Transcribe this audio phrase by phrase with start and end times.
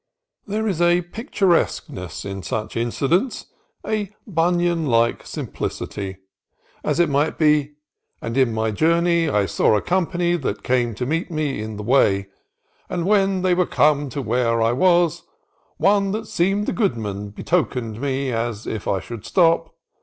[0.47, 3.45] There is a picturesqueness in such incidents,
[3.85, 6.17] a Bunyan like simplicity.
[6.83, 7.73] As it might be:
[8.19, 11.05] "And in THE DANA FAMILY 141 my journey I saw a company that came to
[11.05, 12.29] meet me in the way.
[12.89, 15.21] And when they were come to where I was,
[15.77, 19.75] one that seemed the goodman beckoned me as if I should stop.